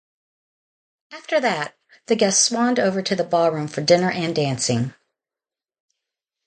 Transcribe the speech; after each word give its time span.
After 1.13 1.39
that, 1.41 1.75
the 2.07 2.15
guests 2.15 2.43
swanned 2.43 2.79
over 2.79 3.03
to 3.03 3.15
the 3.15 3.23
ballroom 3.23 3.67
for 3.67 3.81
dinner 3.81 4.09
and 4.09 4.35
dancing. 4.35 4.95